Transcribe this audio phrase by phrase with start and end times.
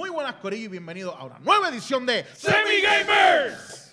[0.00, 3.92] Muy buenas, Corillo, y bienvenidos a una nueva edición de Semi Gamers.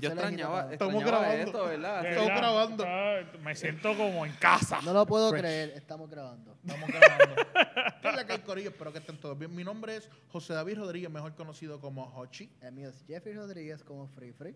[0.00, 1.46] Yo extrañaba, Estamos extrañaba grabando.
[1.50, 2.02] esto, ¿verdad?
[2.02, 2.84] De Estamos verdad, grabando.
[2.86, 4.80] ah, Me siento como en casa.
[4.82, 5.40] No lo puedo Fresh.
[5.42, 6.56] creer, estamos grabando.
[6.64, 7.34] Estamos grabando.
[8.02, 8.70] ¿Qué es la que hay, Corillo?
[8.70, 9.54] Espero que estén todos bien.
[9.54, 12.50] Mi nombre es José David Rodríguez, mejor conocido como Hochi.
[12.60, 14.54] El mío es Jeffrey Rodríguez como Free Free.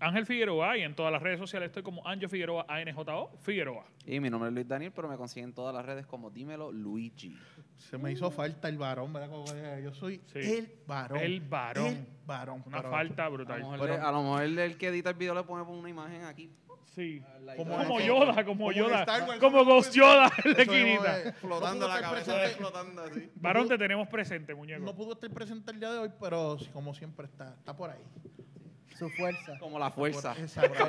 [0.00, 3.84] Ángel Figueroa y en todas las redes sociales estoy como Anjo Figueroa, ANJO Figueroa.
[4.06, 7.36] Y mi nombre es Luis Daniel, pero me consiguen todas las redes como Dímelo Luigi.
[7.76, 9.28] Se me hizo falta el varón, ¿verdad?
[9.30, 10.38] Como que Yo soy Sí.
[10.38, 11.18] el varón.
[11.18, 11.86] El varón.
[11.86, 12.62] El varón.
[12.66, 13.58] Una pero- falta A lo, brutal.
[13.60, 16.50] mejor a lo mejor el, que edita el video le pone una imagen aquí.
[16.94, 17.22] Sí.
[17.56, 19.04] Como Yoda, como Yoda.
[19.06, 21.20] Wars, Como Ghost Yoda en la esquinita.
[21.22, 21.36] es.
[21.36, 23.30] Flotando No la cabeza, presente- flotando así.
[23.36, 24.84] Varón, te tenemos presente, muñeco.
[24.84, 28.00] No pudo estar presente el día de hoy, pero como siempre está, está por ahí.
[28.98, 29.56] Su fuerza.
[29.60, 30.34] Como la fuerza.
[30.38, 30.88] Exacto.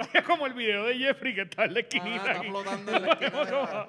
[0.00, 2.16] Está como el video de Jeffrey que está en la Ah, esquinita.
[2.16, 2.48] está aquí.
[2.48, 3.88] flotando en la esquina de la-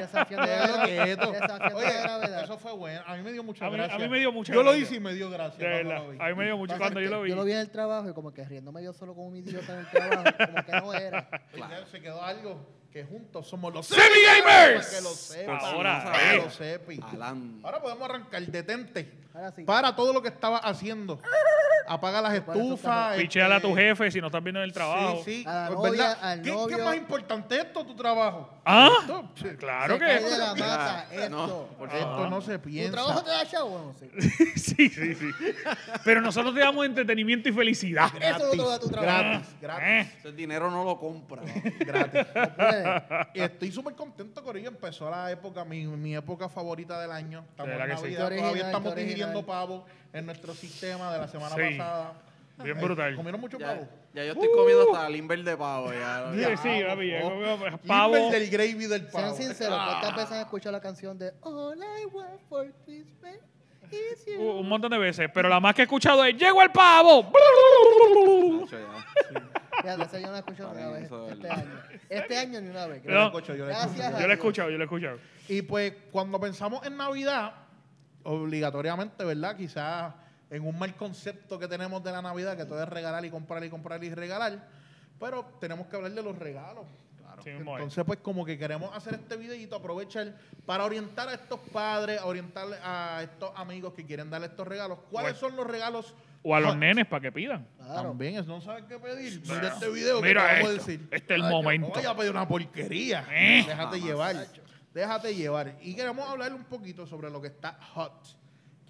[0.00, 2.44] Desafiando gravedad.
[2.44, 3.02] eso fue bueno.
[3.06, 3.94] A mí me dio mucha A mí- gracia.
[3.96, 5.58] a mí me dio mucha Yo lo hice y me dio gracia.
[5.58, 6.04] De cuando verdad.
[6.04, 6.18] lo vi.
[6.20, 7.30] A mí me dio mucho cuando yo lo vi.
[7.30, 9.72] Yo lo vi en el trabajo y como que riéndome yo solo como un idiota
[9.72, 11.28] en el trabajo, como que no era.
[11.56, 14.86] Ya Se quedó algo que juntos somos los Semi Gamers.
[14.86, 15.58] Para que lo sepa.
[15.58, 16.90] Ahora, que eh.
[17.16, 17.66] lo.
[17.66, 18.42] Ahora podemos arrancar.
[18.42, 19.10] Detente.
[19.38, 19.62] Ahora sí.
[19.62, 21.20] Para todo lo que estaba haciendo.
[21.90, 23.12] Apaga las eso estufas.
[23.12, 25.22] este, Picheale a tu jefe si no estás viendo en el trabajo.
[25.24, 25.44] Sí, sí.
[25.48, 26.18] A la pues, novia, ¿verdad?
[26.30, 26.76] al ¿Qué, qué novio.
[26.76, 28.50] es más importante esto o tu trabajo?
[28.62, 28.90] ¿Ah?
[29.00, 29.48] Esto, sí.
[29.58, 31.68] Claro Se que cae de la Mira, mata, no, esto.
[31.78, 33.24] por Esto no se ¿Tu trabajo piensa.
[33.24, 33.70] te da chavo?
[33.70, 34.30] Bueno, sí.
[34.60, 35.30] sí, sí, sí.
[36.04, 38.10] Pero nosotros te damos entretenimiento y felicidad.
[38.20, 39.22] Eso no te da tu trabajo.
[39.22, 41.40] Gratis, gratis, Eh, Ese dinero no lo compra.
[41.80, 42.26] gratis.
[42.34, 43.44] No puede.
[43.44, 44.68] Estoy súper contento, Corillo.
[44.68, 47.46] Empezó la época, mi, mi época favorita del año.
[47.48, 48.02] Estamos De en verdad que sí.
[48.14, 49.00] Navidad, Qué todavía original, estamos qué
[49.36, 49.44] original.
[49.44, 51.76] pavo en nuestro sistema de la semana Sí.
[51.78, 52.12] pasada.
[52.62, 53.14] Bien Eh, brutal.
[53.14, 53.88] ¿Comieron mucho Ya, pavo?
[54.14, 55.92] ya yo estoy comiendo hasta limber de pavo.
[55.92, 56.56] Ya, Sí, ya.
[56.56, 58.30] sí, papi, ya comió Limber pavo.
[58.32, 59.36] del gravy del pavo.
[59.36, 60.16] Sean sinceros, ¿cuántas Ah.
[60.16, 63.36] veces han escuchado la canción de All I want for Christmas
[63.92, 64.40] is you?
[64.40, 67.30] Uh, Un montón de veces, pero la más que he escuchado es ¡Llegó el pavo!
[68.60, 69.82] Nacho, ya.
[69.82, 71.58] Fíjate, esa yo no la he escuchado ni una Paren vez eso, de este verdad.
[71.58, 71.80] año.
[72.08, 73.02] Este año ni una vez.
[73.04, 73.16] Yo No.
[73.18, 74.02] la escucho, yo la Gracias escucho.
[74.02, 74.32] a Yo lo he Dios.
[74.38, 75.18] escuchado, yo lo he escuchado.
[75.48, 77.52] Y pues cuando pensamos en Navidad,
[78.24, 79.56] obligatoriamente, ¿verdad?
[79.56, 80.14] Quizás
[80.50, 83.62] en un mal concepto que tenemos de la Navidad, que todo es regalar y comprar
[83.64, 84.66] y comprar y regalar,
[85.20, 86.86] pero tenemos que hablar de los regalos.
[87.18, 87.42] Claro.
[87.42, 87.50] Sí.
[87.50, 90.34] Entonces, pues como que queremos hacer este videito, aprovechar
[90.64, 94.98] para orientar a estos padres, a orientar a estos amigos que quieren darle estos regalos.
[95.10, 95.48] ¿Cuáles Bueno.
[95.48, 96.14] son los regalos?
[96.42, 96.78] O a los hot?
[96.78, 97.66] nenes para que pidan.
[97.76, 98.08] Claro.
[98.10, 99.42] También, es- no saben qué pedir.
[99.42, 100.86] Mira este video que Mira te vamos a esto.
[100.86, 101.08] decir.
[101.10, 101.88] Este es el Ay, momento.
[101.88, 103.26] No vaya a pedir una porquería.
[103.30, 103.64] Eh.
[103.66, 104.36] Déjate llevar.
[104.98, 105.78] Déjate llevar.
[105.80, 108.37] Y queremos hablar un poquito sobre lo que está hot ¿Quién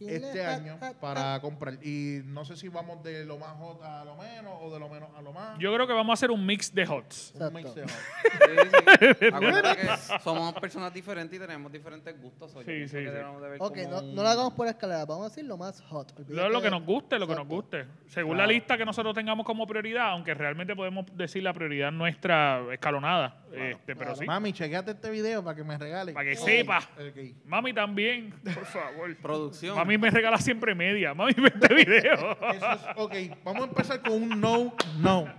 [0.01, 1.75] este año para comprar.
[1.83, 4.89] Y no sé si vamos de lo más hot a lo menos o de lo
[4.89, 5.59] menos a lo más.
[5.59, 7.33] Yo creo que vamos a hacer un mix de hots.
[7.39, 7.91] Un mix de hot.
[8.99, 9.27] Sí, sí.
[9.33, 12.53] Acuérdate que somos personas diferentes y tenemos diferentes gustos.
[12.55, 12.97] yo Sí, sí, sí.
[12.97, 15.57] debemos de ver Ok, no, un- no lo hagamos por escalera, vamos a decir lo
[15.57, 16.13] más hot.
[16.19, 17.87] Lo, Olvídate lo que nos guste, lo que nos guste.
[18.09, 18.47] Según Claro.
[18.49, 23.45] la lista que nosotros tengamos como prioridad, aunque realmente podemos decir la prioridad nuestra escalonada.
[23.53, 24.25] este, pero sí.
[24.27, 26.13] Mami, chequeate este video para que me regale.
[26.13, 26.81] Para que sepa.
[27.47, 29.17] Mami también, por favor.
[29.17, 29.77] Producción.
[29.77, 31.15] Mami me regala siempre media.
[31.15, 32.33] Mami ve este video.
[32.53, 35.33] Eso es, ok, vamos a empezar con un no, no.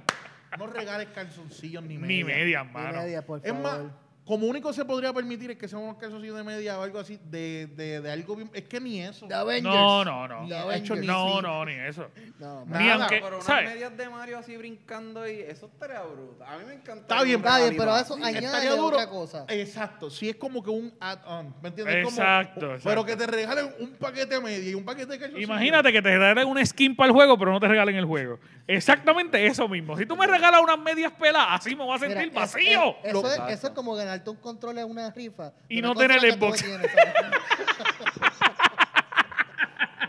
[0.58, 2.08] No regales calzoncillos ni media.
[2.08, 3.02] Ni media, Ni mano.
[3.02, 3.92] media, por Es más, favor.
[4.30, 7.20] Como único se podría permitir es que sean unos calzoncillos de media o algo así,
[7.32, 8.52] de, de, de algo bien.
[8.54, 9.26] Es que ni eso.
[9.28, 9.64] The Avengers.
[9.76, 10.44] No, no, no.
[10.44, 11.42] Ni ha hecho ni No, sí.
[11.42, 12.12] no, ni eso.
[12.38, 12.80] No, Nada.
[12.80, 13.70] Ni aunque, Pero unas ¿sabes?
[13.74, 16.46] medias de Mario así brincando y eso estaría bruto.
[16.46, 17.02] A mí me encanta.
[17.16, 18.04] Está bien, un Está bien, pero así.
[18.04, 18.98] eso añade Estaría duro.
[18.98, 19.46] otra cosa.
[19.50, 21.96] Exacto, sí es como que un add-on, ¿me entiendes?
[21.96, 23.06] Es como- Exacto, Pero exacto.
[23.06, 25.42] que te regalen un paquete de media y un paquete de.
[25.42, 28.38] Imagínate que te regalen una skin para el juego, pero no te regalen el juego.
[28.68, 29.98] Exactamente eso mismo.
[29.98, 32.96] Si tú me regalas unas medias peladas, así me voy a sentir Mira, vacío.
[33.04, 33.54] es- Eso, es, Exacto.
[33.54, 35.52] eso es como ganarte un control una rifa.
[35.70, 36.38] Y no tener el.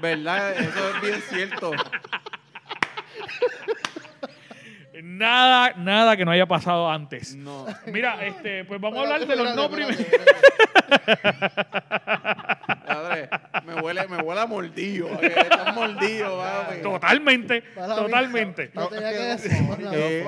[0.00, 0.52] ¿Verdad?
[0.58, 1.73] Eso es bien cierto.
[5.02, 7.34] Nada, nada que no haya pasado antes.
[7.34, 7.67] No.
[7.87, 10.00] Mira, este, pues vamos a hablar de los no espérate, primero.
[10.00, 10.40] espérate.
[12.87, 13.29] Padre,
[13.67, 15.08] me huele, me huele a mordido.
[15.20, 16.79] Estás mordido, papi.
[16.82, 18.70] Totalmente, totalmente.
[18.75, 19.62] No tenía que es que- decir.
[19.62, 19.76] no,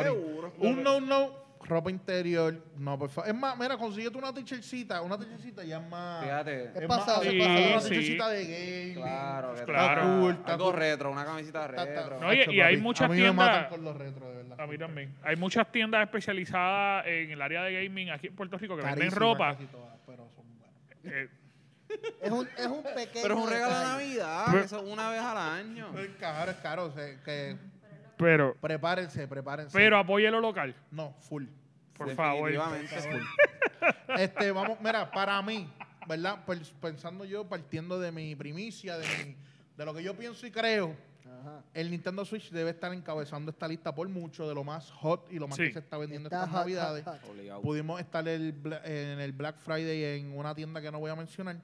[0.03, 0.53] no.
[0.59, 3.31] Un no, no, ropa interior, no, por favor.
[3.31, 6.25] Es más, mira, consíguete una t-shirtcita, una t-shirtita ya es más...
[6.25, 6.65] Fíjate.
[6.65, 7.71] Es Es pasado, más, es Sí, pasado.
[7.71, 8.37] una sí.
[8.37, 8.45] de
[8.85, 8.95] gaming.
[8.95, 10.31] Claro, que Claro.
[10.31, 12.21] está Algo retro, una camisita Está- está- retro.
[12.21, 14.61] No, y- hay muchas A mí me tiendas- matan con los retro, de verdad.
[14.61, 15.15] A mí también.
[15.23, 19.11] Hay muchas tiendas especializadas en el área de gaming aquí en Puerto Rico que venden
[19.11, 19.53] ropa.
[19.53, 20.77] casi todas, pero son buenas.
[21.05, 21.29] Eh,
[22.23, 23.23] Es un, es un pequeño.
[23.23, 23.85] Pero es un regalo de.
[23.85, 25.99] Navidad, eso es una vez al año.
[25.99, 26.85] Es caro, es caro.
[26.87, 27.57] o sea, que
[28.23, 29.77] pero, prepárense, prepárense.
[29.77, 31.45] pero apoye lo local, No, full.
[31.97, 32.51] por favor.
[32.51, 33.21] Definitivamente, full.
[34.19, 35.69] Este, vamos, mira, para mí,
[36.09, 36.45] ¿verdad?
[36.47, 39.37] Pens- Pensando yo, partiendo de mi primicia, de, mi-
[39.77, 41.63] de lo que yo pienso y creo, Ajá.
[41.75, 45.39] el Nintendo Switch debe estar encabezando esta lista por mucho de lo más hot y
[45.39, 45.65] lo más Sí.
[45.65, 47.05] que se está vendiendo Está estas hot, navidades.
[47.05, 47.31] hot, hot.
[47.31, 47.63] Obligado.
[47.63, 51.17] Pudimos estar el Bla- en el Black Friday en una tienda que no voy a
[51.17, 51.57] mencionar,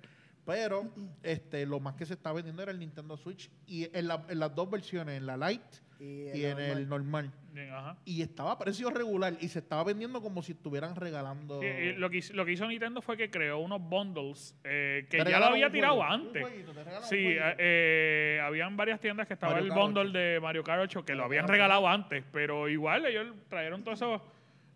[0.44, 0.88] pero
[1.22, 4.38] este, lo más que se está vendiendo era el Nintendo Switch y en, la- en
[4.38, 7.30] las dos versiones, en la Lite Y, y en el normal.
[7.52, 7.96] Bien, ajá.
[8.04, 11.60] Y estaba a precio regular y se estaba vendiendo como si estuvieran regalando.
[11.60, 15.06] Sí, y lo, que, hizo- lo que hizo Nintendo fue que creó unos bundles eh,
[15.10, 16.42] que ya lo había un tirado juego, un antes.
[16.42, 20.02] jueguito, te regalan un Sí, eh, eh, habían varias tiendas que estaba Mario el bundle
[20.02, 20.12] 8.
[20.12, 21.52] de Mario Kart 8 que lo Mario habían Kart 8.
[21.54, 24.22] regalado antes, pero igual ellos trajeron todos esos,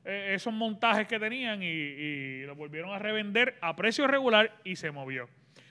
[0.05, 4.75] eh, esos montajes que tenían y, y lo volvieron a revender a precio regular y
[4.75, 5.29] se movió.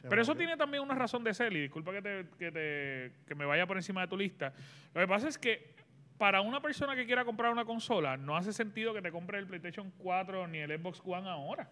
[0.09, 3.35] Pero eso tiene también una razón de ser, y disculpa que, te, que, te- que
[3.35, 4.53] me vaya por encima de tu lista.
[4.93, 5.75] Lo que pasa es que
[6.17, 9.47] para una persona que quiera comprar una consola, no hace sentido que te compre el
[9.47, 11.69] PlayStation 4 ni el Xbox One ahora.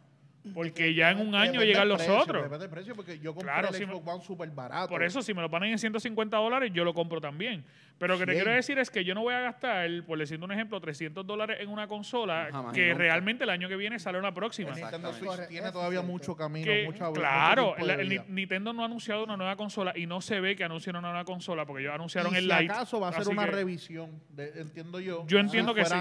[0.53, 2.43] Porque ya en un año llegan los precio, otros.
[2.43, 4.87] Depende del precio, porque yo compré Claro, el me- Xbox One súper barato.
[4.89, 7.63] Por eso, si me lo ponen en 150 dólares, yo lo compro también.
[7.97, 10.45] Pero lo que te quiero decir es que yo no voy a gastar, por decirte
[10.45, 13.03] un ejemplo, 300 dólares en una consola Jamás y que nunca.
[13.03, 13.25] el
[14.77, 15.19] Nintendo Exactamente.
[15.19, 15.49] Switch Correcto.
[15.51, 19.57] tiene todavía mucho camino, Que, mucha claro, mucho el Nintendo no ha anunciado una nueva
[19.57, 22.43] consola y no se ve que anuncien una nueva consola porque ellos anunciaron y el
[22.43, 22.71] si Lite.
[22.73, 25.25] acaso va a ser una que- revisión, de- entiendo yo.
[25.27, 25.91] Yo entiendo si que sí.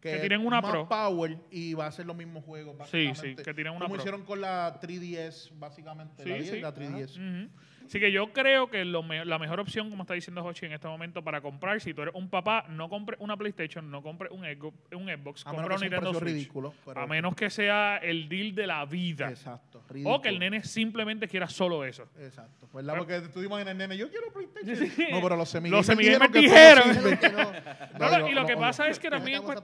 [0.00, 0.86] que, Que tiren una más Pro.
[0.86, 2.76] power y va a ser los mismos juegos.
[2.90, 4.02] Sí, sí, que tiren una Como Pro.
[4.02, 6.22] hicieron con la 3DS, básicamente.
[6.22, 6.60] Sí, la 10 sí.
[6.60, 7.16] la 3DS.
[7.16, 7.50] Ujú.
[7.86, 10.72] Así que yo creo que lo me- la mejor opción, como está diciendo Hochi en
[10.72, 14.28] este momento, para comprar, si tú eres un papá, no compre una PlayStation, no compre
[14.30, 16.22] un, Xbox- un Xbox, A compra menos un Nintendo Switch.
[16.24, 16.74] ridículo.
[16.84, 19.28] pero- A menos que sea el deal de la vida.
[19.30, 19.82] Exacto.
[20.04, 22.08] O que el nene simplemente quiera solo eso.
[22.18, 22.68] Exacto.
[22.72, 22.96] ¿Verdad?
[22.98, 25.10] Porque tú imaginas el nene, yo quiero PlayStation.
[25.12, 28.28] No, pero los semigamers Los semigamers que dijeron.
[28.28, 29.42] y lo que pasa es que también...
[29.42, 29.60] pues.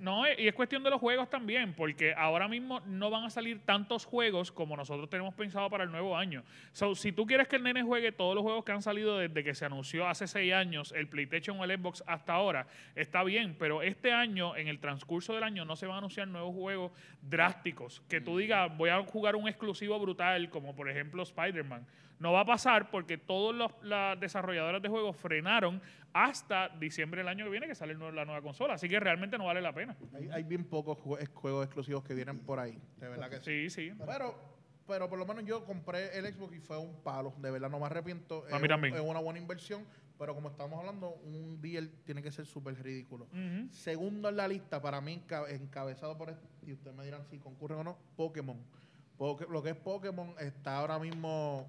[0.00, 3.60] No, y es cuestión de los juegos también, porque ahora mismo no van a salir
[3.64, 6.42] tantos juegos como nosotros tenemos pensado para el nuevo año.
[6.72, 9.42] So, si tú quieres que el nene juegue todos los juegos que han salido desde
[9.44, 13.56] que se anunció hace seis años el PlayStation o el Xbox hasta ahora, está bien,
[13.58, 16.92] pero este año, en el transcurso del año, no se van a anunciar nuevos juegos
[17.22, 18.02] drásticos.
[18.08, 21.86] Que tú digas, voy a jugar un exclusivo brutal, como por ejemplo Spider-Man.
[22.20, 27.44] No va a pasar porque todas las desarrolladoras de juegos frenaron hasta diciembre del año
[27.44, 28.74] que viene que sale la nueva consola.
[28.74, 29.96] Así que realmente no vale la pena.
[30.14, 32.78] Hay, hay bien pocos jue- juegos exclusivos que vienen por ahí.
[32.98, 33.68] De verdad que sí.
[33.68, 33.92] Sí, sí.
[34.06, 34.53] Pero,
[34.86, 37.34] pero por lo menos yo compré el Xbox y fue un palo.
[37.38, 38.44] De verdad, no me arrepiento.
[38.50, 39.84] A es, un- una buena inversión.
[40.16, 43.26] Pero como estamos hablando, un deal tiene que ser súper ridículo.
[43.72, 47.38] Segundo en la lista, para mí, enca- encabezado por este, y ustedes me dirán si
[47.38, 48.56] concurren o no, Pokémon.
[49.18, 51.66] Poké- lo que es Pokémon está ahora mismo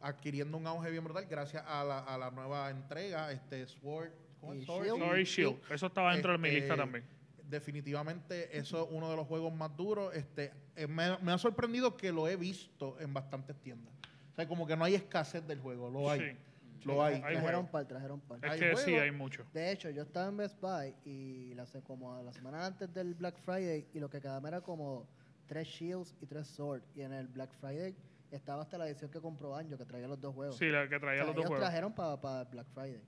[0.00, 4.10] adquiriendo un auge bien brutal gracias a la, a la nueva entrega, este Sword,
[4.40, 4.62] ¿cómo es?
[4.62, 4.98] Y Sword Shield.
[4.98, 5.60] Sword y Shield.
[5.70, 7.04] Eso estaba dentro de mi Este, lista también.
[7.52, 10.14] Definitivamente eso es uno de los juegos más duros.
[10.16, 13.92] Este, eh, me, me ha sorprendido que lo he visto en bastantes tiendas.
[14.32, 16.20] O sea, como que no hay escasez del juego, lo hay.
[16.20, 16.36] Sí.
[16.86, 17.16] Lo hay.
[17.16, 18.38] Hay Trajeron par, trajeron par.
[18.42, 19.44] Es hay que sí, hay mucho.
[19.52, 23.14] De hecho, yo estaba en Best Buy y la, como a la semana antes del
[23.14, 25.06] Black Friday y lo que quedaba era como
[25.46, 26.84] tres Shields y tres Swords.
[26.94, 27.94] Y en el Black Friday
[28.30, 30.56] estaba hasta la edición que compró Anjo, que traía los dos juegos.
[30.56, 31.64] Sí, la que O traía sea, los dos ellos juegos.
[31.68, 33.02] trajeron para Black Friday.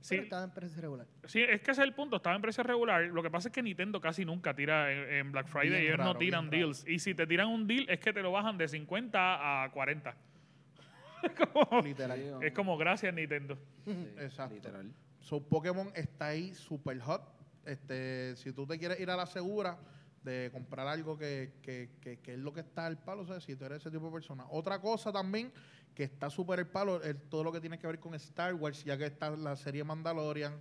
[0.00, 0.14] Sí.
[0.16, 1.06] Pero estaban en precio regular.
[1.24, 2.16] Sí, es que ese es el punto.
[2.16, 3.02] Estaba en precio regular.
[3.04, 5.70] Lo que pasa es que Nintendo casi nunca tira en, en Black Friday.
[5.70, 6.72] Bien Ellos no raro, tiran bien raro.
[6.74, 6.86] deals.
[6.88, 10.14] Y si te tiran un deal, es que te lo bajan de 50 a 40.
[11.52, 12.42] Como- Literal.
[12.42, 13.58] Es como gracias, Nintendo.
[13.84, 14.54] Sí, Exacto.
[14.54, 14.92] Literal.
[15.20, 17.22] So, Pokémon está ahí super hot.
[17.64, 19.76] Este, si tú te quieres ir a la segura
[20.22, 23.42] de comprar algo que, que, que, que es lo que está al palo, ¿sabes?
[23.44, 24.44] si tú eres ese tipo de persona.
[24.50, 25.50] Otra cosa también
[25.96, 27.00] que está súper el palo
[27.30, 30.52] todo lo que tiene que ver con Star Wars, ya que está la serie Mandalorian,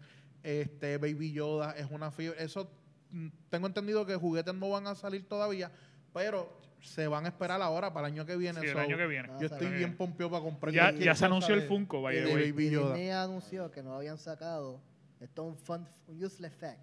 [0.42, 2.39] este Baby Yoda, es una fibra.
[2.39, 2.72] Eso
[3.12, 5.70] mm, tengo entendido que juguetes no van a salir todavía,
[6.13, 8.62] pero se van a esperar ahora para el año que viene.
[8.62, 9.27] Sí, el So, año que viene.
[9.30, 9.77] Ah, Yo estoy bien.
[9.77, 10.74] bien pompeado para comprar.
[10.74, 12.51] Ya, ya se anunció el Funko, Y- way.
[12.51, 12.94] Baby Yoda.
[12.94, 14.80] Disney anunció que no lo habían sacado.
[15.20, 16.80] Esto es un fun, un useless fact.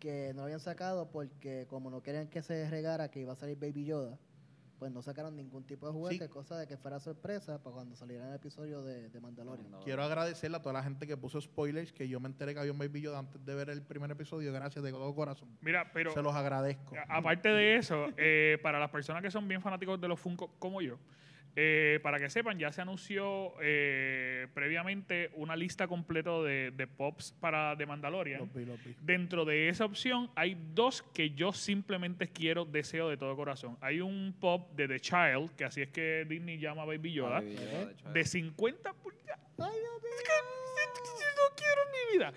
[0.00, 3.36] Que no lo habían sacado porque como no querían que se regara que iba a
[3.36, 4.18] salir Baby Yoda,
[4.78, 6.30] pues no sacaron ningún tipo de juguete, Sí.
[6.30, 9.66] cosa de que fuera sorpresa para cuando saliera el episodio de, de Mandalorian.
[9.84, 12.72] Quiero agradecerle a toda la gente que puso spoilers, que yo me enteré que había
[12.72, 14.52] un Baby Yoda antes de ver el primer episodio.
[14.52, 15.48] Gracias de todo corazón.
[15.60, 16.94] Mira, pero Se los agradezco.
[17.08, 20.80] aparte de eso, eh, para las personas que son bien fanáticos de los Funko como
[20.80, 20.98] yo,
[21.56, 27.34] Eh, para que sepan, ya se anunció eh, previamente una lista completa de, de pops
[27.40, 28.40] para The Mandalorian.
[28.40, 28.94] Los vi, los vi.
[29.00, 33.76] Dentro de esa opción hay dos que yo simplemente quiero, deseo de todo corazón.
[33.80, 37.54] Hay un pop de The Child, que así es que Disney llama Baby Yoda, Baby
[37.56, 39.40] Yoda, de hecho, de 50 pulgadas.
[39.58, 39.66] Es
[40.20, 42.32] que no quiero en mi vida.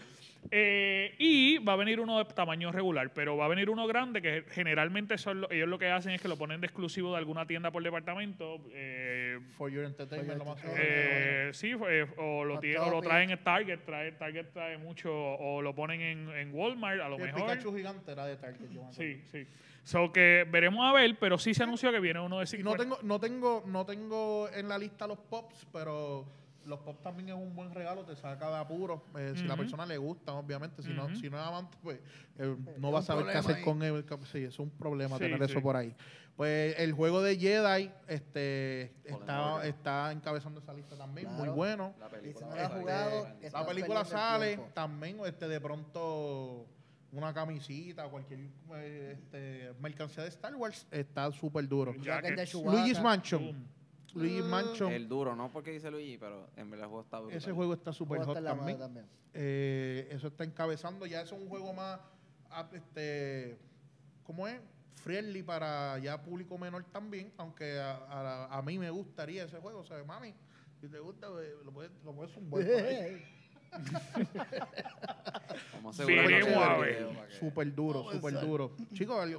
[0.50, 4.22] Eh, y va a venir uno de tamaño regular, pero va a venir uno grande
[4.22, 7.18] que generalmente son lo- ellos lo que hacen es que lo ponen de exclusivo de
[7.20, 8.60] alguna tienda por departamento.
[8.74, 13.44] eh, For your entertainment, lo más eh, sí, eh, o, lo o lo traen en
[13.44, 17.42] Target, trae, Target trae mucho, o lo ponen en, en Walmart, a lo el mejor.
[17.44, 18.70] Pikachu gigante era de Target.
[18.70, 18.94] yo me acuerdo.
[18.94, 19.48] Sí, sí.
[19.84, 22.72] So que veremos a ver, pero sí se anunció que viene uno de Y 50.
[22.72, 26.26] no tengo, no tengo, no tengo en la lista los pops, pero
[26.66, 29.04] los pops también es un buen regalo, te saca de apuro.
[29.18, 30.82] eh, Si la persona le gusta, obviamente.
[30.84, 32.00] Si no, si no es amante, pues
[32.38, 33.64] eh, no va a saber qué hacer ahí.
[33.64, 34.06] con él.
[34.32, 35.52] Sí, es un problema Sí, tener sí.
[35.52, 35.96] eso por ahí.
[36.36, 41.94] Pues el juego de Jedi este, está, está encabezando esa lista también, muy bueno.
[42.00, 45.48] La si película no va lo a has salir jugado, La película sale, también este,
[45.48, 46.66] de pronto
[47.12, 48.40] una camisita, cualquier
[48.76, 51.94] eh, este, mercancía de Star Wars, está súper duro.
[51.94, 53.44] Luigi's Mansion.
[53.44, 53.68] Boom.
[54.14, 54.92] Luigi's Mansion.
[54.92, 57.38] El duro, no porque dice Luigi, pero en verdad el juego está brutal.
[57.38, 58.78] Ese juego está súper hot también.
[59.34, 61.06] Eh, eso está encabezando.
[61.06, 62.00] Ya es un juego más,
[62.50, 63.58] ah, este,
[64.24, 64.60] ¿cómo es?
[64.96, 67.32] Friendly para ya público menor también.
[67.38, 69.80] Aunque a, a- a mí me gustaría ese juego.
[69.80, 70.34] O sea, mami,
[70.80, 73.24] si te gusta, lo puedes, lo puedes por ahí.
[75.74, 76.04] Vamos a
[76.46, 78.76] que- Súper duro, súper duro.
[78.94, 79.30] Chicos,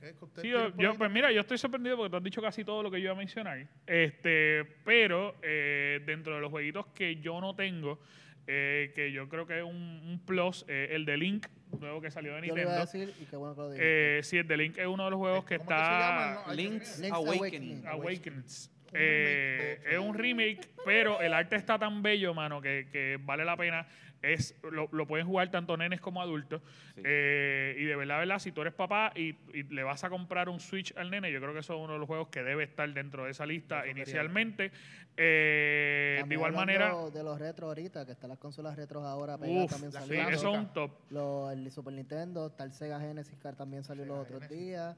[0.00, 2.22] ¿qué es que ustedes Sí, yo, yo, pues mira, yo estoy sorprendido porque tú has
[2.24, 3.66] dicho casi todo lo que yo iba a mencionar.
[3.86, 8.00] Este, pero eh, dentro de los jueguitos que yo no tengo,
[8.46, 11.46] eh, que yo creo que es un, un plus, eh, el de Link,
[11.78, 13.06] nuevo que salió de Yo lo iba a Nintendo.
[13.08, 13.70] decir y qué bueno que lo.
[13.78, 16.30] Eh, sí, el de Link es uno de los juegos que ¿Cómo que se llama?
[16.32, 17.86] está No, Link's Link's Awakening.
[17.86, 18.44] Awakening.
[18.92, 23.56] Eh, es un remake, pero el arte está tan bello, mano, que, que vale la
[23.56, 23.86] pena.
[24.22, 26.60] Es, lo, lo pueden jugar tanto nenes como adultos.
[26.94, 27.02] Sí.
[27.04, 30.48] Eh, y de verdad, verdad, si tú eres papá y, y le vas a comprar
[30.48, 32.64] un Switch al nene, yo creo que eso es uno de los juegos que debe
[32.64, 34.72] estar dentro de esa lista inicialmente.
[35.16, 39.70] Eh, de igual manera, de los retros ahorita, que están las consolas retros ahora uf,
[39.70, 40.90] también la sí, eso es un top.
[41.10, 44.66] Lo- el Super Nintendo, está el Sega Genesis que también salió Sega los otros Genesis.
[44.66, 44.96] días.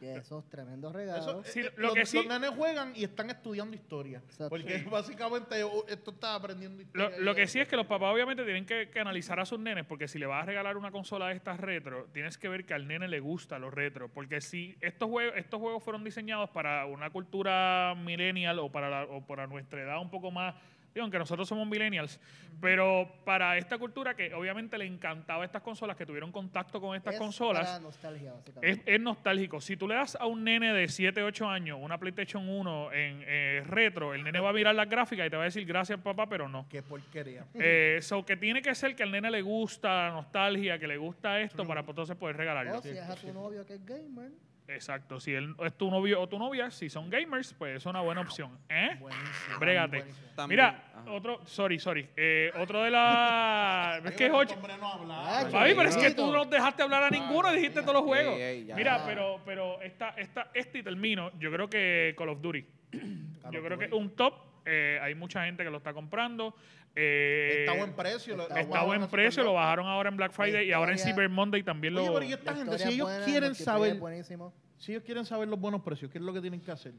[0.00, 1.46] Y esos tremendos Eso, regalos.
[1.46, 4.18] Sí, eh, lo los, que sí- los nenes juegan y están estudiando historia.
[4.18, 4.48] Exacto.
[4.50, 4.84] Porque Sí.
[4.90, 7.18] básicamente oh, esto está aprendiendo historia.
[7.18, 9.86] lo que sí es que los papás obviamente tienen que, que analizar a sus nenes,
[9.86, 12.74] porque si le vas a regalar una consola de estas retro, tienes que ver que
[12.74, 16.84] al nene le gusta los retro, porque si estos juegos, estos juegos fueron diseñados para
[16.86, 20.54] una cultura millennial o para, la- o para nuestra edad un poco más,
[20.96, 22.18] digo, aunque nosotros somos millennials,
[22.60, 27.14] pero para esta cultura que obviamente le encantaba estas consolas, que tuvieron contacto con estas
[27.14, 28.70] Es consolas, para nostalgia, básicamente.
[28.70, 29.60] es, es nostálgico.
[29.60, 33.24] Si tú le das a un nene de 7, 8 años una PlayStation 1 en
[33.26, 36.00] eh, retro, el nene va a mirar las gráficas y te va a decir gracias
[36.00, 36.66] papá, pero no.
[36.68, 37.44] Qué porquería.
[37.54, 40.96] Eh, so que tiene que ser que al nene le gusta la nostalgia, que le
[40.96, 41.68] gusta esto True.
[41.68, 42.78] para entonces poder regalarlo.
[42.78, 44.30] o si es a tu novio que es gamer,
[44.68, 45.20] Exacto.
[45.20, 48.20] Si él es tu novio o tu novia, si son gamers, pues es una buena
[48.20, 48.58] opción.
[48.68, 48.96] ¿Eh?
[48.98, 49.58] Buenísimo.
[49.58, 49.98] Brégate.
[49.98, 50.26] buenísimo.
[50.34, 51.10] También- Mira, ajá.
[51.12, 52.08] otro, sorry, sorry.
[52.16, 54.00] Eh, otro de la.
[54.04, 54.56] es que es ocho.
[54.56, 55.40] no habla.
[55.40, 58.34] Ah, pero es que tú no dejaste hablar a ninguno y dijiste todos los juegos.
[58.34, 58.76] Ey, ey, ya.
[58.76, 61.30] Mira, pero, pero esta, esta, este y termino.
[61.38, 62.62] Yo creo que Call of Duty.
[63.42, 64.55] Call Yo creo que un top.
[64.66, 66.54] Eh, hay mucha gente que lo está comprando.
[66.94, 68.34] Eh, Está buen precio.
[68.42, 71.62] está lo buen precio, lo bajaron ahora en Black Friday y ahora en Cyber Monday
[71.62, 72.14] también Oye, lo.
[72.14, 74.00] pero ¿y esta la gente, historia si ellos buena, quieren saber,
[74.78, 76.94] si ellos quieren saber los buenos precios, ¿qué es lo que tienen que hacer?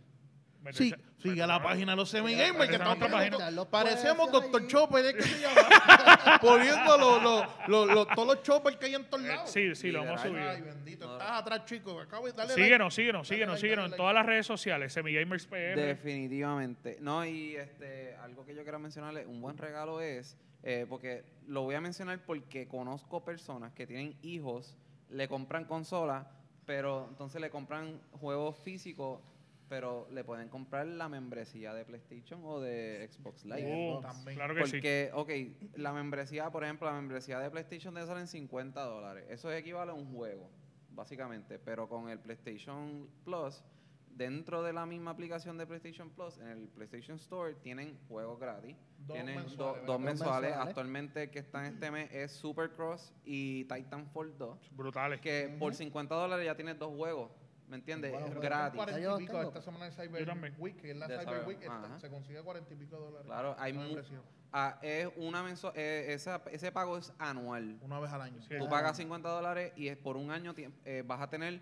[0.63, 3.51] Meterse- Sí, sigue a la página de los semi gamers que estamos otra página.
[3.51, 4.67] Los Parecemos allí.
[4.67, 5.61] Chopper, ¿es que se llama?
[6.41, 9.49] Poniendo los, los, los, los- todos los choppers que hay en todos Eh, lados.
[9.49, 10.47] sí, sí, lo hemos Literal.
[10.49, 10.75] Ay, subido.
[10.75, 11.05] bendito.
[11.07, 11.13] No.
[11.13, 12.03] Estás atrás, chicos.
[12.03, 13.97] Acabo de darle Síguenos, síguenos, síguenos, like, síguenos en like.
[13.97, 15.75] todas las redes sociales, Semigamers PR.
[15.75, 16.97] Definitivamente.
[17.01, 21.63] No, y este, algo que yo quiero mencionarle, un buen regalo es, eh, porque lo
[21.63, 24.75] voy a mencionar porque conozco personas que tienen hijos,
[25.09, 26.29] le compran consola,
[26.65, 29.21] pero entonces le compran juegos físicos,
[29.69, 33.91] pero le pueden comprar la membresía de PlayStation o de Xbox Live.
[33.95, 34.36] Oh, también.
[34.38, 34.71] claro que sí.
[34.74, 39.25] Porque, ok, la membresía, por ejemplo, la membresía de PlayStation debe salir en 50 dólares.
[39.29, 40.50] Eso equivale a un juego,
[40.91, 41.59] básicamente.
[41.59, 43.63] Pero con el PlayStation Plus,
[44.09, 48.75] dentro de la misma aplicación de PlayStation Plus, en el PlayStation Store, tienen juegos gratis.
[49.00, 50.03] Dos tienen do- dos mensuales.
[50.51, 50.53] mensuales.
[50.55, 54.71] Actualmente el que están este mes es Supercross y Titanfall 2.
[54.75, 55.19] Brutales.
[55.21, 55.77] Que por Ujú.
[55.77, 57.31] 50 dólares ya tienes dos juegos.
[57.67, 58.12] ¿Me entiendes?
[58.12, 58.75] Buenos Es gratis.
[58.77, 60.53] Cuarenta Ya yo y pico esta semana de Cyber.
[60.57, 61.59] Week, que es la De Cyber Cyber- Week,
[62.00, 63.25] se consigue a cuarenta y pico de dólares.
[63.25, 64.21] Claro, hay membresía.
[64.53, 67.77] Ah, es una mensu- eh, esa- ese pago es anual.
[67.81, 68.41] Una vez al año.
[68.41, 68.55] Sí.
[68.57, 70.53] Tú pagas 50 dólares y es por un año
[70.86, 71.59] eh, vas a tener,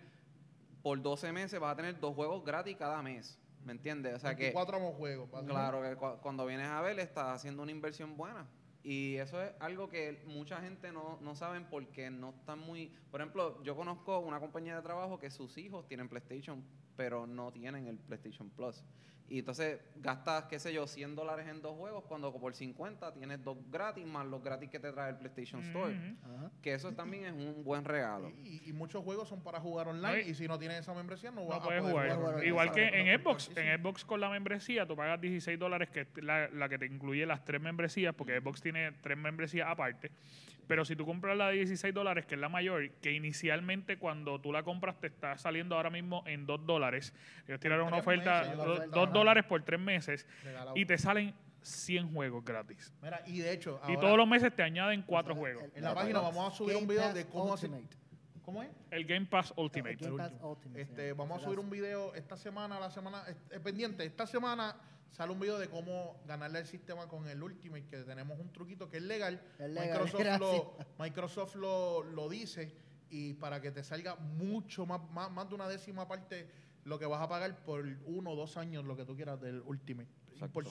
[0.84, 3.40] por 12 meses vas a tener dos juegos gratis cada mes.
[3.64, 4.14] ¿Me entiendes?
[4.14, 5.28] O sea que, 24 amos juegos.
[5.48, 8.46] claro, que cu- cuando vienes a ver, estás haciendo una inversión buena.
[8.86, 12.94] Y eso es algo que mucha gente no, no saben porque no están muy...
[13.10, 16.64] Por ejemplo, yo conozco una compañía de trabajo que sus hijos tienen PlayStation,
[16.96, 18.84] pero no tienen el PlayStation Plus.
[19.28, 23.44] Y entonces gastas, qué sé yo, 100 dólares en dos juegos cuando por 50 tienes
[23.44, 25.96] dos gratis más los gratis que te trae el PlayStation Store.
[26.24, 26.52] Ajá.
[26.62, 28.30] Que eso también es un buen regalo.
[28.44, 30.22] Y, y muchos juegos son para jugar online.
[30.22, 32.46] Y- si no tienes esa membresía, no, vas a puedes poder jugar.
[32.46, 33.50] Igual que en Xbox.
[33.56, 36.86] En Xbox con la membresía tú pagas 16 dólares, que es la, la que te
[36.86, 40.12] incluye las tres membresías, porque Xbox tiene tres membresías aparte.
[40.68, 44.40] Pero si tú compras la de 16 dólares, que es la mayor, que inicialmente cuando
[44.40, 47.14] tú la compras te está saliendo ahora mismo en 2 dólares.
[47.48, 49.14] Ellos tiraron una oferta, meses, la do- oferta, 2 ajá.
[49.14, 50.76] dólares por 3 meses, Regalado.
[50.78, 52.94] y te salen 100 juegos gratis.
[53.02, 55.64] Mira, y de hecho, y ahora, todos los meses te añaden 4 O sea, juegos.
[55.76, 57.72] En la el página vamos a subir un video de cómo hacer-.
[58.46, 58.70] ¿Cómo es?
[58.92, 59.96] El Game Pass El Ultimate.
[59.96, 63.36] Game Pass Ultimate, Este, sí, vamos a subir un video esta semana, la semana es,
[63.50, 64.06] es pendiente.
[64.06, 64.76] Esta semana
[65.10, 68.90] sale un video de cómo ganarle el sistema con el Ultimate, que tenemos un truquito
[68.90, 69.42] que es legal.
[69.58, 70.40] Es legal, Microsoft, gracias.
[70.40, 72.76] lo, Microsoft lo, lo dice
[73.10, 76.48] y para que te salga mucho más, más, más de una décima parte
[76.84, 79.62] lo que vas a pagar por uno o dos años, lo que tú quieras del
[79.62, 80.10] Ultimate.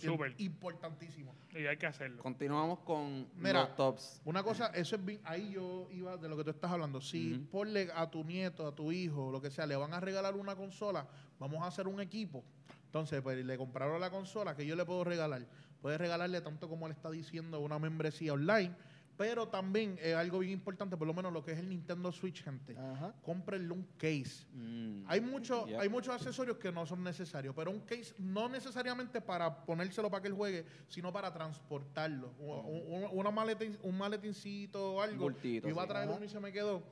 [0.01, 0.35] Súper.
[0.39, 1.35] Importantísimo.
[1.53, 2.23] Y hay que hacerlo.
[2.23, 4.21] Continuamos con Mira, los tops.
[4.25, 7.01] Una cosa, eso es bien, ahí yo iba de lo que tú estás hablando.
[7.01, 7.47] Si Ujú.
[7.47, 10.55] ponle a tu nieto, a tu hijo, lo que sea, le van a regalar una
[10.57, 11.07] consola,
[11.39, 12.45] vamos a hacer un equipo.
[12.87, 15.47] Entonces, pues le compraron la consola que yo le puedo regalar.
[15.81, 18.75] Puedes regalarle tanto como le está diciendo una membresía online,
[19.17, 22.43] pero también es algo bien importante, por lo menos lo que es el Nintendo Switch,
[22.43, 22.77] gente.
[22.77, 23.15] Ajá.
[23.23, 24.47] Cómprenle un case.
[24.53, 25.05] Mm.
[25.07, 29.65] Hay, mucho, hay muchos accesorios que no son necesarios, pero un case no necesariamente para
[29.65, 32.35] ponérselo para que él juegue, sino para transportarlo.
[32.39, 35.25] U- u- una maletín, un maletincito o algo.
[35.25, 36.83] bultito, Yo iba a traer uno y se me quedó.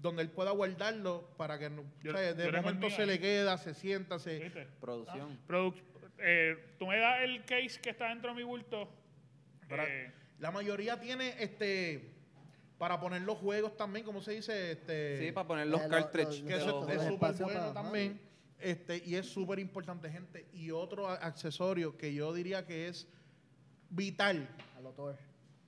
[0.00, 3.08] Donde él pueda guardarlo para que no- Yo- o sea, yo de momento se ahí.
[3.08, 4.38] le queda, se sienta, se.
[4.38, 4.66] ¿Viste?
[4.80, 5.38] Producción.
[5.48, 5.82] Produc-
[6.18, 8.88] eh, tú me das el case que está dentro de mi bulto.
[9.68, 12.14] Para- eh, La mayoría tiene este
[12.78, 15.18] para poner los juegos también, como se dice, este.
[15.26, 16.40] Sí, para poner los Eh, lo- cartridges.
[16.42, 18.20] lo- que eso los es súper bueno para- también.
[18.60, 20.46] Este, y es súper importante, gente.
[20.52, 23.06] Y otro accesorio que yo diría que es
[23.90, 24.92] vital, A lo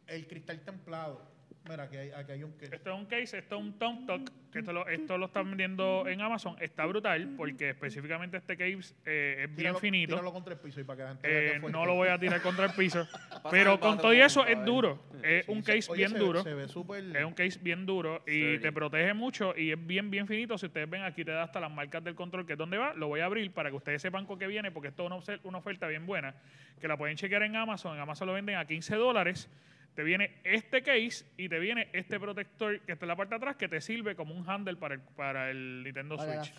[0.06, 1.20] el cristal templado.
[1.68, 4.06] Mira, aquí hay, aquí hay un que Esto es un case, esto es un Tom
[4.06, 6.56] Talk, que esto lo, esto lo están vendiendo en Amazon.
[6.58, 10.14] Está brutal porque específicamente este case eh, es bien Tíralo- finito.
[10.14, 11.78] Tíralo contra el piso y para que la gente vea que Eh, es fuerte.
[11.78, 13.06] no lo voy a tirar contra el piso.
[13.50, 15.04] Pero con todo y eso es duro.
[15.22, 16.42] Es Sí, un se- case oye, bien se ve- duro.
[16.42, 17.16] Se ve súper.
[17.16, 18.58] Es un case bien duro y Sturdy.
[18.60, 20.56] te protege mucho y es bien, bien finito.
[20.58, 22.94] Si ustedes ven aquí te da hasta las marcas del control, que es donde va.
[22.94, 25.38] Lo voy a abrir para que ustedes sepan con qué viene, porque esto es una,
[25.44, 26.34] una oferta bien buena,
[26.80, 27.94] que la pueden chequear en Amazon.
[27.96, 29.48] En Amazon lo venden a 15 dólares.
[29.94, 33.36] Te viene este case y te viene este protector que está en la parte de
[33.36, 36.54] atrás que te sirve como un handle para el, para el Nintendo Para Switch.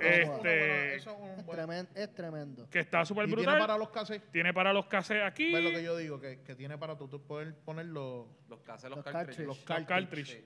[0.00, 2.68] es Este- eso es un Es, buen- es tremendo.
[2.68, 3.60] Que está súper y tiene brutal.
[3.60, 4.22] para los cases.
[4.32, 5.52] Tiene para los cassettes aquí.
[5.52, 6.20] ¿Ves lo que yo digo?
[6.20, 9.38] Que, que tiene para tú, tú poder poner los, Los hacen los, Los cartridges.
[9.46, 9.88] los Los cartridge.
[9.88, 10.26] cartridge.
[10.28, 10.44] Sí.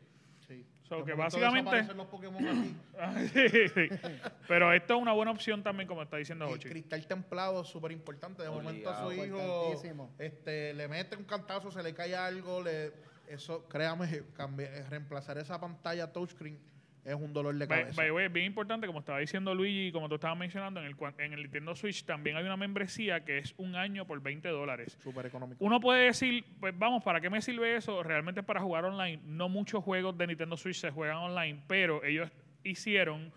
[0.98, 3.28] So, que básicamente- los Pokémon aquí.
[3.32, 3.88] Sí, sí.
[4.46, 6.68] Pero esto es una buena opción también, como está diciendo El Hochi.
[6.68, 8.42] cristal templado es súper importante.
[8.42, 9.74] De momento a su hijo
[10.18, 12.92] este, le mete un cantazo, se le cae algo, le,
[13.28, 14.22] eso, créame,
[14.90, 16.58] reemplazar esa pantalla touchscreen
[17.04, 17.96] es un dolor de cabeza.
[17.96, 20.80] by the way, es bien importante, como estaba diciendo Luigi y como tú estabas mencionando,
[20.80, 24.20] en el, en el Nintendo Switch también hay una membresía que es un año por
[24.22, 24.96] 20 dólares.
[25.02, 25.64] Súper económico.
[25.64, 28.02] Uno puede decir, pues vamos, ¿para qué me sirve eso?
[28.02, 29.20] Realmente es para jugar online.
[29.24, 32.30] No muchos juegos de Nintendo Switch se juegan online, pero ellos
[32.62, 33.32] hicieron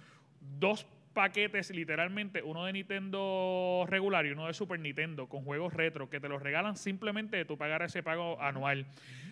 [0.59, 6.09] dos paquetes literalmente, uno de Nintendo regular y uno de Super Nintendo con juegos retro
[6.09, 8.85] que te los regalan simplemente de tú pagar ese pago anual.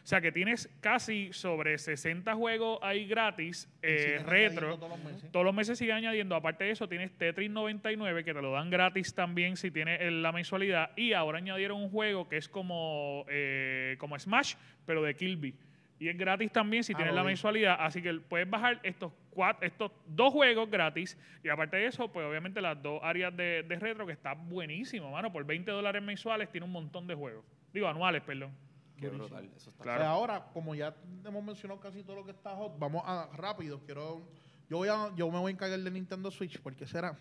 [0.04, 4.78] O sea que tienes casi sobre 60 juegos ahí gratis, eh, retro.
[4.78, 5.32] todos los meses.
[5.32, 6.36] Todos los meses sigue añadiendo.
[6.36, 10.32] Aparte de eso, tienes Tetris 99 que te lo dan gratis también si tienes la
[10.32, 10.92] mensualidad.
[10.96, 15.54] Y ahora añadieron un juego que es como, eh, como Smash, pero de Kirby.
[16.00, 17.78] Y es gratis también si Ah, tienes la mensualidad.
[17.80, 21.18] Así que puedes bajar estos cuatro, estos dos juegos gratis.
[21.44, 25.12] Y aparte de eso, pues obviamente las dos áreas de, de retro que está buenísimo,
[25.12, 25.32] mano.
[25.32, 27.44] Por 20 dólares mensuales tiene un montón de juegos.
[27.74, 28.52] Digo, anuales, perdón.
[28.98, 29.50] Qué brutal.
[29.56, 30.00] Eso está Claro.
[30.00, 33.82] Pues ahora, como ya hemos mencionado casi todo lo que está hot, vamos a rápido.
[33.86, 34.22] Quiero,
[34.70, 37.18] yo voy a, yo me voy a encargar de Nintendo Switch porque será.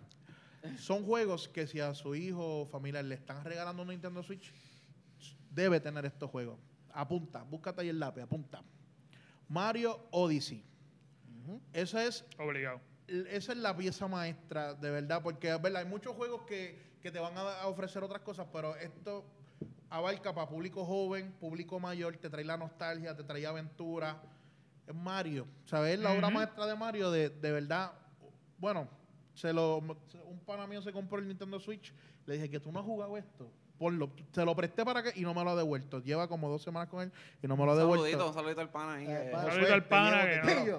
[0.79, 4.53] Son juegos que si a su hijo o familiar le están regalando un Nintendo Switch,
[5.51, 6.59] debe tener estos juegos.
[6.93, 8.63] Apunta, búscate ahí el lápiz, apunta.
[9.49, 10.65] Mario Odyssey.
[11.73, 12.81] Esa es Obligado.
[13.07, 17.11] esa es la pieza maestra, de verdad, porque es verdad, hay muchos juegos que, que
[17.11, 19.25] te van a, a ofrecer otras cosas, pero esto
[19.91, 24.23] abarca para público joven, público mayor, te trae la nostalgia, te trae aventura.
[24.87, 25.99] Es Mario, ¿sabes?
[25.99, 27.93] La obra maestra de Mario, de, de verdad,
[28.59, 28.89] bueno,
[29.35, 31.93] se lo, un pana mío se compró el Nintendo Switch.
[32.27, 33.51] Le dije que tú no has jugado esto.
[33.83, 34.11] Ponlo.
[34.33, 35.99] Se lo presté para que y no me lo ha devuelto.
[36.01, 37.11] Lleva como dos semanas con él
[37.43, 38.05] y no me lo ha Un devuelto.
[38.05, 39.05] saludito, un saludito al pana ahí.
[39.09, 39.49] Eh, que- pana.
[39.51, 40.31] Saludito al pana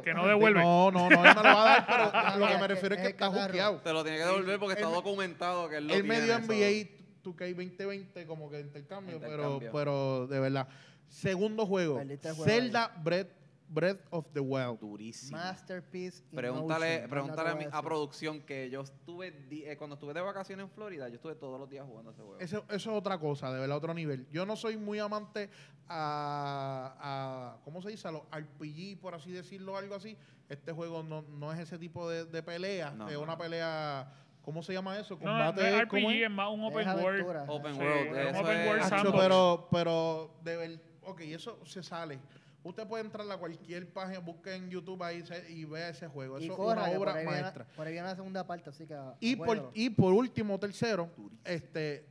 [0.02, 0.62] que no, que devuelve.
[0.62, 2.96] No, no, no, él me lo va a dar, pero a lo que me refiero
[2.96, 3.82] es que es está juqueado.
[3.82, 6.88] Te lo tiene que devolver porque está documentado que él lo Él me dio NBA
[7.26, 9.60] 2K 2020 como que intercambio, Intercambio.
[9.60, 10.68] Pero, pero de verdad.
[11.10, 12.02] Segundo juego
[12.46, 13.28] Zelda Breath,
[13.74, 14.80] Breath of the Wild.
[14.80, 15.38] Durísimo.
[15.38, 16.24] Masterpiece.
[16.34, 20.64] Pregúntale, pregúntale a, mi- a producción que yo estuve, di- eh, cuando estuve de vacaciones
[20.66, 22.40] en Florida, yo estuve todos los días jugando ese juego.
[22.40, 24.28] Eso, eso es otra cosa, de verdad, otro nivel.
[24.32, 25.50] Yo no soy muy amante
[25.88, 28.08] a, a ¿cómo se dice?
[28.08, 30.18] A los RPG, por así decirlo, algo así.
[30.50, 32.92] Este juego no, no es ese tipo de, de pelea.
[32.92, 34.12] No, es no, una pelea,
[34.44, 35.18] ¿cómo se llama eso?
[35.22, 37.46] No, no, no es ¿cómo RPG, es más un Es open world.
[37.50, 39.18] Open Sí, World, un eso open es- world sandbox.
[39.20, 42.20] pero, pero, de ver, ok, eso se sale.
[42.64, 46.40] Usted puede entrar a cualquier página, busque en YouTube ahí se- y vea ese juego.
[46.40, 47.66] Y Eso corra, es una por obra viene- maestra.
[47.76, 48.98] Por ahí viene la segunda parte, así que.
[49.20, 49.72] Y por, acuérdalo.
[49.74, 51.10] y por último, tercero,
[51.44, 52.08] este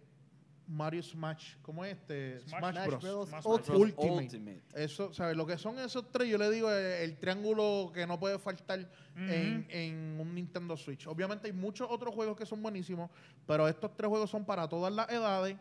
[0.68, 2.38] Mario Smash, ¿cómo es este?
[2.40, 3.02] Smash Smash, Smash Bros.
[3.02, 3.28] Bros.
[3.28, 3.68] Smash Ultimate.
[3.72, 3.80] Bros.
[3.80, 4.24] Ultimate.
[4.24, 4.62] Ultimate.
[4.84, 5.36] Eso, ¿sabes?
[5.36, 8.88] Lo que son esos tres, yo le digo, eh, el triángulo que no puede faltar
[9.16, 11.06] en, en un Nintendo Switch.
[11.06, 13.10] Obviamente hay muchos otros juegos que son buenísimos,
[13.46, 15.56] pero estos tres juegos son para todas las edades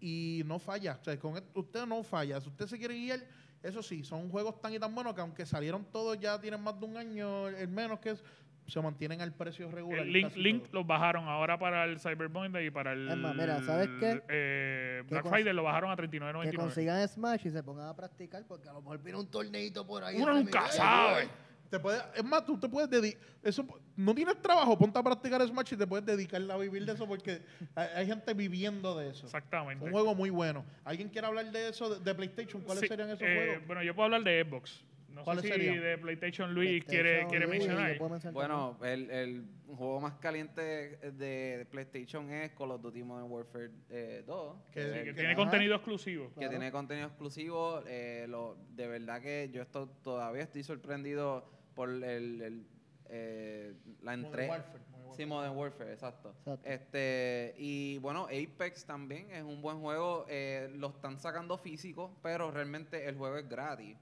[0.00, 0.98] y no falla.
[1.00, 2.40] O sea, con et- usted no falla.
[2.40, 3.20] Si usted se quiere guiar,
[3.62, 6.78] eso sí, son juegos tan y tan buenos que aunque salieron todos ya tienen más
[6.80, 8.24] de un año, el menos que es,
[8.66, 10.00] se mantienen al precio regular.
[10.00, 13.34] El Link, Link los bajaron ahora para el Cyber Monday y para el Es más,
[13.34, 14.22] mira, ¿sabes qué?
[14.28, 16.54] eh, Que Black Friday lo bajaron a que 39.99.
[16.56, 20.04] consigan Smash y se pongan a practicar porque a lo mejor viene un torneito por
[20.04, 20.16] ahí.
[20.20, 21.28] Uno nunca sabe.
[21.70, 23.20] Te puede, es más, tú te puedes dedicar.
[23.42, 23.64] Eso,
[23.96, 27.06] no tienes trabajo, ponte a practicar Smash y te puedes dedicar a vivir de eso
[27.06, 27.40] porque
[27.76, 29.26] hay, hay gente viviendo de eso.
[29.26, 29.84] Exactamente.
[29.84, 30.64] Un juego muy bueno.
[30.84, 32.60] ¿Alguien quiere hablar de eso, de, de PlayStation?
[32.62, 33.66] ¿Cuáles Sí, serían esos eh, juegos?
[33.68, 34.84] Bueno, yo puedo hablar de Xbox.
[35.10, 35.80] No sé ¿Cuáles si serían?
[35.82, 38.32] de PlayStation Luis PlayStation, quiere, quiere Luis, mencionar.
[38.32, 39.44] Bueno, el, el
[39.76, 44.56] juego más caliente de PlayStation es Call of Duty Modern Warfare eh, 2.
[44.72, 45.36] Que- es Sí, el que que- tiene ajá.
[45.36, 46.28] contenido exclusivo.
[46.28, 46.50] que Claro.
[46.50, 47.82] tiene contenido exclusivo.
[47.88, 52.66] eh, lo, de verdad que yo estoy, todavía estoy sorprendido por el, el,
[53.08, 54.48] eh, la Modern.
[54.50, 55.16] Warfare, Modern Warfare.
[55.16, 56.30] Sí, Modern Warfare, exacto.
[56.38, 56.68] Exacto.
[56.68, 60.24] Este, y bueno, Apex también es un buen juego.
[60.28, 63.96] eh, lo están sacando físico, pero realmente el juego es gratis.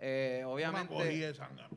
[0.00, 0.94] Eh, obviamente.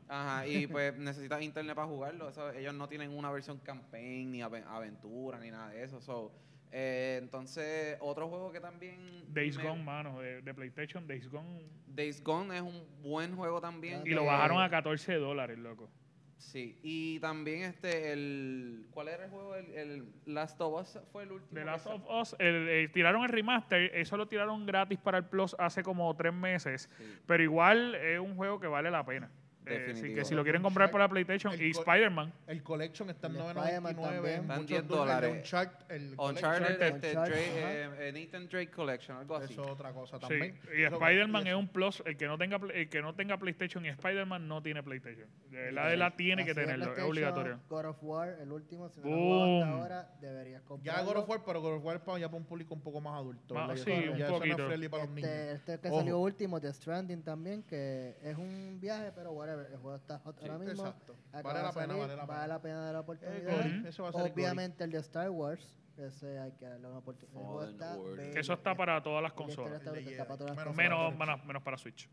[0.07, 2.29] Ajá, y pues necesitas internet para jugarlo.
[2.29, 5.99] Eso, ellos no tienen una versión campaign, ni ave- aventura, ni nada de eso.
[6.01, 6.31] So,
[6.71, 9.25] eh, entonces, otro juego que también.
[9.33, 11.05] Days me- Gone, mano, de, de PlayStation.
[11.07, 11.65] Days Gone.
[11.87, 14.01] Days Gone es un buen juego también.
[14.05, 15.89] Y lo bajaron a 14 dólares, loco.
[16.37, 18.87] Sí, y también este, el.
[18.91, 19.53] ¿Cuál era el juego?
[19.55, 21.51] El, el Last of Us fue el último.
[21.53, 25.25] The Last of Us, el- eh, tiraron el remaster, eso lo tiraron gratis para el
[25.25, 27.03] Plus hace como tres meses, Sí.
[27.27, 29.29] pero igual es un juego que vale la pena.
[29.65, 32.63] Eh, así que si lo quieren comprar por la PlayStation El y co- Spider-Man, El
[32.63, 33.57] Collection está en El de 9.99.
[33.59, 34.41] Spider-Man en también.
[34.47, 35.31] muchos Están 10 dólares.
[35.31, 39.53] El Uncharted, el este, Uncharted, Drake, eh, eh, Nathan Drake Collection, algo así.
[39.53, 40.21] Eso es otra cosa sí.
[40.21, 40.59] también.
[40.75, 43.37] Y Eso- Spider-Man es eso- un Plus, el que no tenga el que no tenga
[43.37, 45.27] PlayStation y Spider-Man no tiene PlayStation.
[45.71, 47.59] La de la tiene que tenerlo, es obligatorio.
[47.69, 51.05] God of War, el último, si no lo hasta ahora, deberías Ya comprarlo.
[51.05, 52.99] God of War, pero God of War es para, ya para un público un poco
[52.99, 53.53] más adulto.
[53.53, 54.65] Ya un eso- ya eso no es poquito.
[54.65, 55.29] friendly para los niños.
[55.29, 55.99] Este, este que Ojo.
[55.99, 60.37] salió último, The Stranding también, que es un viaje, pero whatever, el juego está hot
[60.39, 60.85] Sí, ahora mismo.
[60.85, 61.15] exacto.
[61.31, 62.61] Vale la pena, salir, vale la pena.
[62.61, 63.57] pena de la Eh, oportunidad.
[63.57, 63.87] Gori, Ujú.
[63.87, 64.41] Eso va a ser el Gori.
[64.43, 67.41] Obviamente el de Star Wars, ese hay que darle una oportunidad.
[67.41, 67.97] Fallen está.
[68.33, 69.73] Que eso está para todas las la consolas.
[69.81, 70.75] está está para todas las Jedi.
[70.75, 70.75] consolas.
[70.77, 72.09] Menos, menos, menos para Switch.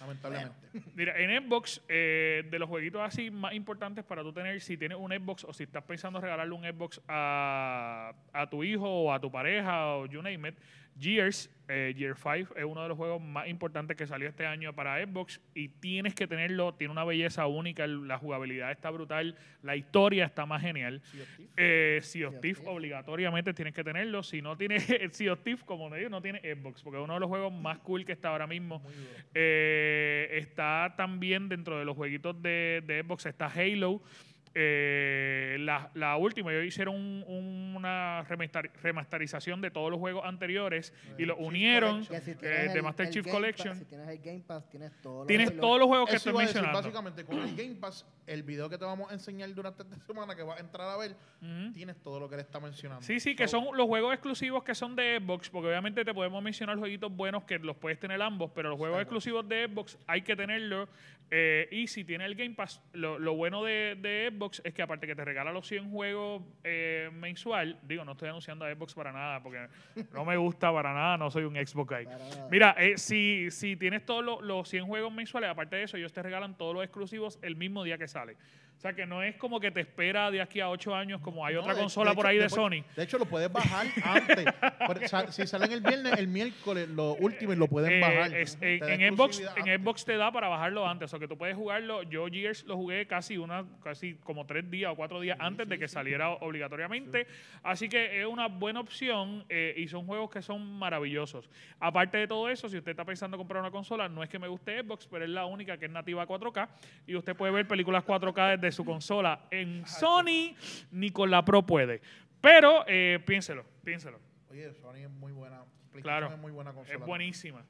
[0.00, 0.54] Lamentablemente.
[0.94, 4.96] Mira, en Xbox, eh, de los jueguitos así más importantes para tú tener, si tienes
[4.96, 9.18] un Xbox o si estás pensando regalarle un Xbox a, a tu hijo o a
[9.20, 10.56] tu pareja o you name it,
[11.00, 14.74] Gears, eh, Gear 5 es uno de los juegos más importantes que salió este año
[14.74, 19.76] para Xbox y tienes que tenerlo, tiene una belleza única, la jugabilidad está brutal, la
[19.76, 21.02] historia está más genial.
[21.56, 24.22] Eh, sea of Thief, obligatoriamente tienes que tenerlo.
[24.22, 27.20] Si no tienes Sea of Thief, como digo, no tiene Xbox, porque es uno de
[27.20, 28.82] los juegos más cool que está ahora mismo.
[29.34, 34.02] Eh, está también dentro de los jueguitos de, de Xbox, está Halo.
[34.60, 40.92] Eh, la, la última, ellos hicieron un- una remastar- remasterización de todos los juegos anteriores
[41.16, 42.04] y los Chief unieron.
[42.06, 43.68] Que si eh, de Master el Chief Game Collection.
[43.68, 46.32] Pass, si tienes el Game Pass, tienes todos los Tienes todos los juegos que estoy
[46.32, 46.78] a decir, mencionando.
[46.78, 50.34] básicamente, con el Game Pass, el video que te vamos a enseñar durante esta semana,
[50.34, 51.72] que vas a entrar a ver, Ujú.
[51.72, 53.02] tienes todo lo que le está mencionando.
[53.02, 56.12] Sí, sí, que So, son los juegos exclusivos que son de Xbox, porque obviamente te
[56.12, 59.96] podemos mencionar jueguitos buenos que los puedes tener ambos, pero los juegos exclusivos de Xbox
[60.08, 60.88] hay que tenerlos.
[61.30, 64.82] Eh, y si tiene el Game Pass, lo, lo bueno de, de Xbox es que
[64.82, 68.94] aparte que te regala los 100 juegos eh, mensual, digo, no estoy anunciando a Xbox
[68.94, 69.68] para nada, porque
[70.12, 72.08] no me gusta para nada, no soy un Xbox guy.
[72.50, 76.12] Mira, eh, si, si tienes todos los, los 100 juegos mensuales, aparte de eso, ellos
[76.12, 78.36] te regalan todos los exclusivos el mismo día que sale.
[78.78, 81.44] O sea, que no es como que te espera de aquí a ocho años como
[81.44, 82.84] hay No, otra de- consola de por hecho- ahí de después- Sony.
[82.94, 84.44] De hecho, lo puedes bajar antes.
[84.86, 88.34] Por- sa- si salen el viernes, el miércoles, lo último, y lo pueden Eh, bajar.
[88.36, 89.80] es- Te en, Xbox, en.
[89.82, 92.04] Xbox te da para bajarlo antes, o sea que tú puedes jugarlo.
[92.04, 95.76] Yo Gears lo jugué casi una, casi como tres días o cuatro días antes de
[95.76, 97.26] que saliera obligatoriamente.
[97.64, 101.50] Así que es una buena opción eh, y son juegos que son maravillosos.
[101.80, 104.38] Aparte de todo eso, si usted está pensando en comprar una consola, no es que
[104.38, 106.68] me guste Xbox, pero es la única que es nativa 4K
[107.08, 109.40] y usted puede ver películas 4K desde su consola.
[109.50, 110.54] En Sony
[110.90, 112.00] ni con la Pro puede.
[112.40, 114.18] Pero eh, piénselo, piénselo.
[114.50, 115.62] Oye, Sony es muy buena.
[115.90, 116.32] PlayStation Claro.
[116.34, 116.98] Es muy buena consola.
[116.98, 117.64] Es buenísima.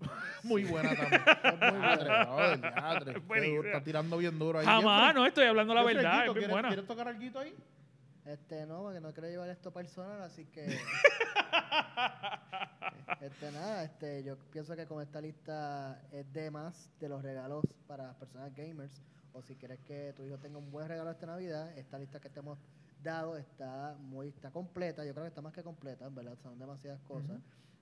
[0.44, 1.22] Muy buena también.
[3.16, 3.46] Es muy buena.
[3.48, 4.64] duro, Está tirando bien duro ahí.
[4.64, 6.68] Jamás, Jeffrey, no estoy hablando la verdad, Guito, es bien ¿quieres- buena.
[6.68, 7.54] ¿Quieres tocar algo ahí?
[8.24, 10.66] Este no, porque no quiero llevar esto personal, así que.
[13.20, 17.64] este nada, este, yo pienso que con esta lista es de más de los regalos
[17.86, 19.02] para personas gamers.
[19.32, 22.28] O si quieres que tu hijo tenga un buen regalo esta Navidad, esta lista que
[22.28, 22.58] te hemos
[23.02, 25.04] dado está muy, está completa.
[25.04, 27.40] Yo creo que está más que completa, en verdad, son demasiadas cosas.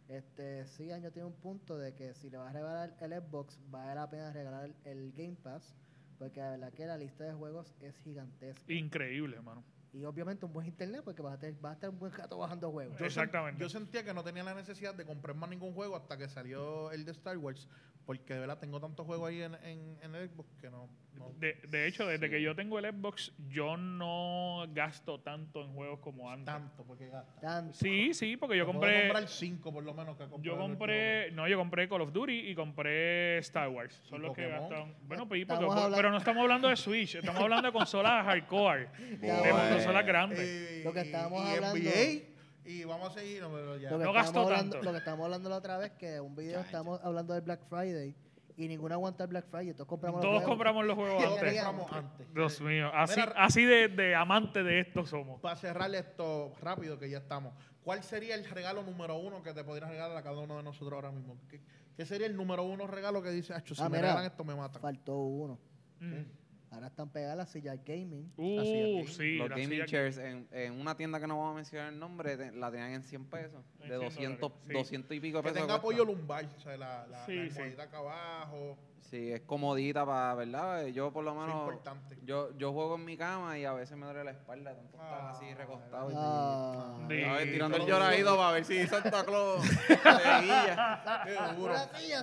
[0.09, 3.59] Este, sí, Año tiene un punto de que si le vas a regalar el Xbox,
[3.71, 5.75] vale la pena regalar el Game Pass,
[6.19, 8.73] porque la verdad que la lista de juegos es gigantesca.
[8.73, 9.65] Increíble, hermano.
[9.97, 12.37] Y obviamente un buen internet porque vas a, tener, vas a estar un buen rato
[12.39, 12.99] bajando juegos.
[12.99, 13.61] Yo Exactamente.
[13.63, 16.91] Yo sentía que no tenía la necesidad de comprar más ningún juego hasta que salió
[16.93, 17.67] el de Star Wars,
[18.05, 20.89] porque de verdad tengo tantos juegos ahí en, en, en el Xbox que no.
[21.15, 25.73] no- De, de hecho, desde que yo tengo el Xbox, yo no gasto tanto en
[25.75, 26.45] juegos como antes.
[26.47, 27.41] tanto, porque gasta.
[27.41, 27.75] Tanto.
[27.75, 29.09] Sí, sí, porque yo Te puedo compré.
[29.09, 32.51] comprar cinco por lo menos que compré Yo compré, no, yo compré Call of Duty
[32.51, 34.01] y compré Star Wars.
[34.05, 34.95] Son ¿Y los que gastan.
[35.03, 38.89] Bueno, pues, porque- pero no estamos hablando de Switch, estamos hablando de consolas hardcore,
[39.21, 39.57] de Bueno.
[39.87, 40.39] Consolas grandes.
[40.41, 42.23] Eh, Lo que y- estábamos y hablando- NBA,
[42.65, 43.43] y vamos a seguir.
[43.43, 43.91] no, pero ya.
[43.91, 44.85] Lo que, No estábamos gastó hablando, tanto.
[44.85, 47.61] lo que estábamos hablando la otra vez, que un video Ya, estamos hablando del Black
[47.69, 48.15] Friday
[48.57, 49.73] y ninguno aguanta el Black Friday.
[49.75, 50.49] Todos compramos los Todos juegos.
[50.57, 52.35] compramos los juegos antes.
[52.35, 55.41] Dios mío, así, Mira, así de, de amante de esto somos.
[55.41, 57.55] Para cerrar esto rápido, que ya estamos.
[57.85, 60.93] ¿Cuál sería el regalo número uno que te podrías regalar a cada uno de nosotros
[60.95, 61.37] ahora mismo?
[61.49, 61.61] ¿Qué,
[61.97, 64.09] qué sería el número uno regalo que dice, Acho, si Ah, me mira.
[64.09, 64.83] regalan esto me matan?
[64.83, 65.59] Faltó uno.
[66.01, 66.23] Mm.
[66.71, 68.33] Ahora están pegadas las sillas gaming.
[68.37, 69.07] Uh, gaming.
[69.09, 71.93] sí, Los la gaming silla- chairs en, en una tienda que no vamos a mencionar
[71.93, 73.65] el nombre, te- la tenían en 100 pesos.
[73.81, 74.73] En De 100 200, dólares, sí.
[74.75, 75.55] 200 y pico de Que pesos.
[75.67, 76.03] tenga cuesta.
[76.03, 77.61] apoyo lumbar, o sea, la, la, Sí, la sí.
[77.81, 78.77] acá abajo.
[79.11, 80.87] Sí, es comodita para, ¿verdad?
[80.89, 82.19] Yo por lo menos, importante.
[82.25, 85.21] yo, yo juego en mi cama y a veces me duele la espalda, tanto estar
[85.21, 86.11] Ah, así recostado.
[86.11, 87.07] y- Ah.
[87.09, 87.23] Sí.
[87.23, 89.63] A ver, tirando el lloradito para ver si Santa Claus
[90.21, 91.03] seguía.
[91.25, 91.75] Qué duro.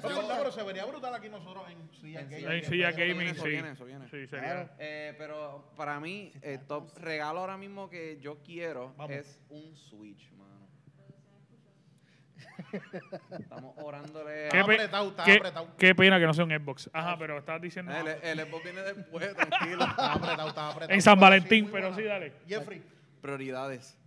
[0.02, 2.52] Pero, se vería brutal aquí nosotros en silla gaming.
[2.52, 3.50] En silla Eso viene, gaming, eso sí.
[3.50, 4.06] viene, eso viene.
[4.10, 4.40] Sí, sería.
[4.54, 4.70] Claro.
[4.78, 9.12] Eh, pero para mí, el top regalo ahora mismo que yo quiero Vamos.
[9.16, 10.53] es un Switch, mano.
[13.40, 14.50] Estamos orándole.
[14.50, 15.68] Qué, pe- apretado, está qué- apretado.
[15.78, 16.90] qué pena que no sea un Xbox.
[16.94, 17.92] Ajá, pero estás diciendo.
[17.96, 19.84] El, el Xbox viene después, tranquilo.
[19.86, 20.92] Está apretado, está apretado.
[20.94, 21.96] En San Pero Valentín, pero buena.
[21.98, 22.34] sí, dale.
[22.48, 22.84] Jeffrey,
[23.22, 23.98] Prioridades.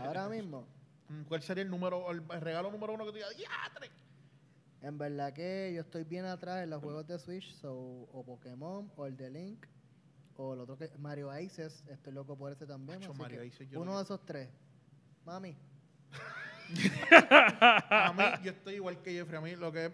[0.00, 0.66] Ahora mismo.
[1.08, 3.36] mm, ¿cuál sería el número, el regalo número uno que tú digas?
[3.36, 3.90] ¡Diatre!
[4.80, 8.90] En verdad que yo estoy bien atrás en los juegos de Switch, so, o Pokémon,
[8.96, 9.66] o el de Link,
[10.36, 13.00] o el otro que Mario Aces, estoy loco por ese también.
[13.00, 14.48] Macho, así Mario que Aces, yo uno no- de esos tres.
[15.24, 15.56] Mami,
[17.90, 19.38] A mí, yo estoy igual que Jeffrey.
[19.38, 19.92] A mí lo que es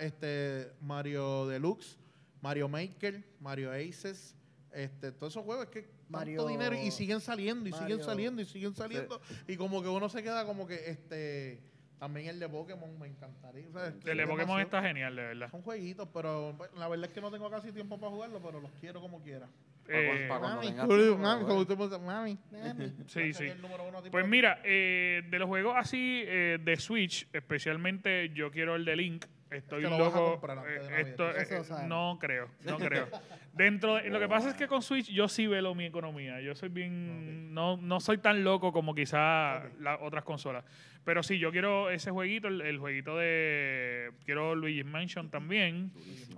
[0.00, 1.96] este, Mario Deluxe,
[2.40, 4.34] Mario Maker, Mario Aces,
[4.72, 8.42] este, todos esos juegos es que Mario- tanto dinero y siguen saliendo y siguen saliendo
[8.42, 9.20] y siguen saliendo.
[9.48, 11.62] Y como que uno se queda como que este
[11.98, 13.66] también el de Pokémon me encantaría.
[13.68, 15.50] o sea, es que El de es Pokémon demasiado- está genial, de verdad.
[15.50, 18.60] Son jueguitos, pero bueno, la verdad es que no tengo casi tiempo para jugarlo, pero
[18.60, 19.46] los quiero como quiera.
[19.88, 21.60] Eh, cuando Mami, tengas mami, lo como juegues.
[21.62, 22.38] usted puede- mami.
[22.50, 22.92] mami.
[23.06, 23.44] Sí, ¿Cuál sí.
[23.88, 28.84] uno Pues mira, eh, de los juegos así eh, de Switch, especialmente yo quiero el
[28.84, 29.24] de Link.
[29.48, 30.40] Estoy que loco.
[30.42, 30.98] eh, Navidad.
[31.00, 33.08] esto, Eso eh, no creo, no creo.
[33.52, 36.40] Dentro de- lo que pasa es que con Switch yo sí velo mi economía.
[36.40, 39.72] Yo soy bien, no, no soy tan loco como quizá Ok.
[39.80, 40.64] las otras consolas.
[41.06, 45.92] Pero sí, yo quiero ese jueguito, el, el jueguito de, quiero Luigi's Mansion también.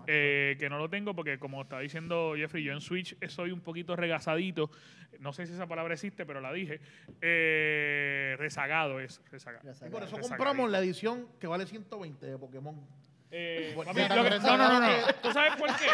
[0.06, 3.62] Eh, que no lo tengo porque como está diciendo Jeffrey, yo en Switch soy un
[3.62, 4.70] poquito regazadito.
[5.20, 6.82] No sé si esa palabra existe, pero la dije.
[7.22, 9.22] Eh, rezagado es.
[9.30, 9.70] Rezagado.
[9.86, 12.78] Y por eso compramos la edición que vale 120 de Pokémon.
[13.30, 14.88] Eh, papi, lo que- no, no, no, no.
[15.22, 15.86] ¿Tú sabes por qué?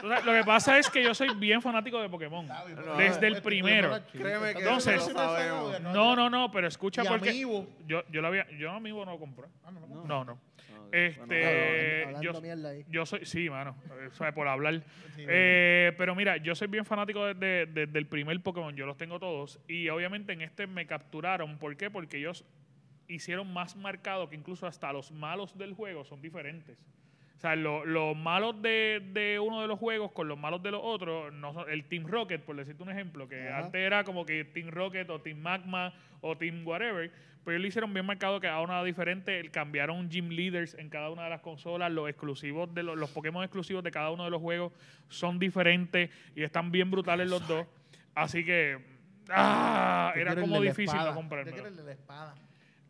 [0.00, 2.46] Sabes, lo que pasa es que yo soy bien fanático de Pokémon.
[2.48, 4.00] No, Desde el Este, primero.
[4.12, 5.12] Créeme que Entonces-.
[5.82, 7.38] No, no, no, pero escucha porque
[7.86, 9.46] yo, yo lo había, yo Amiibo no lo compré.
[9.64, 9.86] Ah, no, no.
[9.88, 10.04] No.
[10.04, 10.32] No, no.
[10.34, 12.32] No, Este, bueno, yo-.
[12.88, 14.82] Yo soy, sí, mano, eh, por hablar.
[15.14, 18.96] Sí, Eh, pero mira, yo soy bien fanático desde, desde el primer Pokémon, yo los
[18.96, 19.60] tengo todos.
[19.68, 21.58] Y obviamente en este me capturaron.
[21.58, 21.90] ¿Por qué?
[21.90, 22.44] Porque ellos
[23.14, 26.78] hicieron más marcado que incluso hasta los malos del juego son diferentes.
[27.36, 30.70] O sea, lo- los malos de, de uno de los juegos con los malos de
[30.70, 33.64] los otros, no son- el Team Rocket, por decirte un ejemplo, que Ajá.
[33.64, 37.10] antes era como que Team Rocket o Team Magma o Team Whatever,
[37.42, 41.08] pero ellos lo hicieron bien marcado que cada una diferente, cambiaron gym leaders en cada
[41.10, 44.30] una de las consolas, los exclusivos de los, los Pokémon exclusivos de cada uno de
[44.30, 44.74] los juegos
[45.08, 47.66] son diferentes y están bien brutales los dos.
[48.14, 48.78] Así que
[49.30, 51.56] ah, era como difícil no comprármelo.
[51.56, 52.34] Yo quiero el de la espada.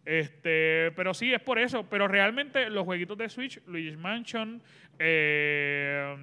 [0.05, 1.89] Este, pero sí, es por eso.
[1.89, 4.63] Pero realmente los jueguitos de Switch, Luigi's Mansion,
[4.99, 6.17] eh,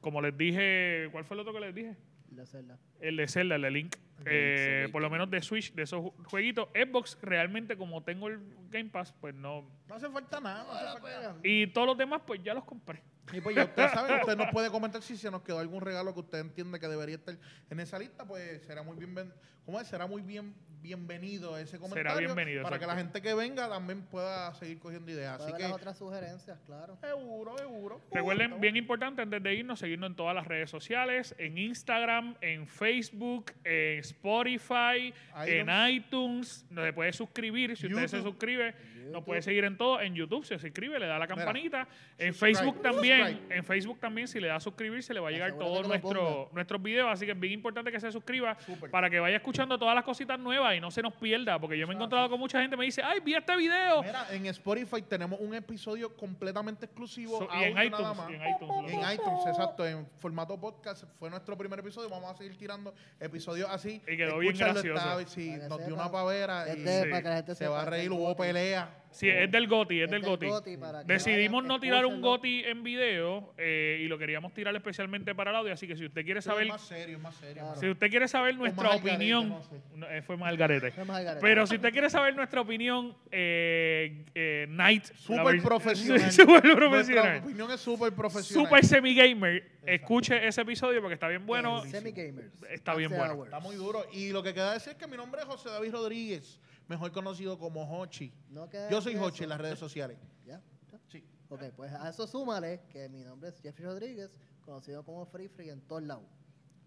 [0.00, 1.96] como les dije, ¿cuál fue el otro que les dije?
[2.34, 2.78] La Zelda.
[3.00, 3.96] El de Zelda, el de Link.
[4.26, 6.68] Eh, por lo menos de Switch, de esos ju- jueguitos.
[6.74, 8.38] Xbox, realmente, como tengo el
[8.70, 9.68] Game Pass, pues no.
[9.88, 10.64] No hace falta nada.
[10.64, 11.36] No hace falta nada.
[11.42, 13.02] Y todos los demás, pues ya los compré.
[13.32, 16.12] Y pues ya ustedes saben, usted nos puede comentar si se nos quedó algún regalo
[16.12, 17.36] que usted entiende que debería estar
[17.70, 19.32] en esa lista, pues será muy bien,
[19.64, 19.88] ¿cómo es?
[19.88, 24.54] Será muy bien bienvenido ese comentario bienvenido, para que la gente que venga también pueda
[24.54, 25.36] seguir cogiendo ideas.
[25.36, 26.96] Puede Así ver que las otras sugerencias, claro.
[27.00, 28.00] seguro, seguro.
[28.10, 32.66] Recuerden, bien importante, antes de irnos, seguirnos en todas las redes sociales, en Instagram, en
[32.66, 35.12] Facebook, en Spotify,
[35.46, 36.64] en iTunes.
[36.70, 37.76] Nos se puede suscribir.
[37.76, 38.32] Si usted se YouTube.
[38.32, 38.74] suscribe,
[39.12, 40.00] nos puede seguir en todo.
[40.00, 41.86] En YouTube se suscribe, le da la campanita.
[42.16, 43.56] en subscribe, Facebook también, subscribe.
[43.56, 45.82] en Facebook también, si le da a suscribir, se le va a llegar todos que
[45.82, 46.54] lo nuestro, ponga.
[46.54, 47.08] nuestros videos.
[47.10, 48.56] Así que es bien importante que se suscriba
[48.90, 51.58] para que vaya escuchando todas las cositas nuevas y no se nos pierda.
[51.58, 54.02] Porque yo me he encontrado con mucha gente que me dice, ay, vi este video.
[54.02, 57.38] Mira, en Spotify tenemos un episodio completamente exclusivo.
[57.38, 58.30] So- y en audio nada iTunes, más.
[58.30, 58.92] y en iTunes.
[58.92, 61.04] En iTunes, exacto, en formato podcast.
[61.18, 62.08] Fue nuestro primer episodio.
[62.08, 64.00] Vamos a seguir tirando episodios así.
[64.06, 64.94] Y quedó bien gracioso.
[64.98, 67.08] está- sí, nos dio una pavera y de- Sí.
[67.10, 68.10] para que la gente se va a reír.
[68.10, 68.96] Hubo pelea.
[69.12, 70.46] Sí, es del Goti, es, Es del del Goti.
[70.46, 72.20] Goti, para que Decidimos no tirar un.
[72.20, 76.04] Goti en video eh, y lo queríamos tirar especialmente para el audio, así que si
[76.06, 77.62] usted quiere saber, Es más serio, es más serio.
[77.62, 77.80] Claro.
[77.80, 79.80] si usted quiere saber nuestra garete, opinión, no sé.
[79.96, 80.90] no, eh, fue más al garete.
[80.92, 81.40] Fue más al garete.
[81.46, 86.32] Pero si usted quiere saber nuestra opinión, eh, eh, Knight, la Súper profesional.
[86.32, 88.66] súper Nuestra profesional, opinión es súper profesional.
[88.66, 91.82] super semi gamer, escuche ese episodio porque está bien bueno.
[91.86, 92.52] Semi Gamers.
[92.70, 93.32] Está bien bueno.
[93.34, 93.48] Hours.
[93.48, 94.04] Está muy duro.
[94.12, 97.56] Y lo que queda decir es que mi nombre es José David Rodríguez, mejor conocido
[97.56, 98.32] como Hochi.
[98.50, 99.24] No Yo soy eso.
[99.24, 100.18] Hochi en las redes sociales.
[100.44, 100.60] ¿Ya?
[100.90, 100.98] ¿Ya?
[101.08, 101.24] Sí.
[101.48, 104.30] Ok, pues a eso súmale que mi nombre es Jeffrey Rodríguez,
[104.64, 106.24] conocido como Free Free en todos lados.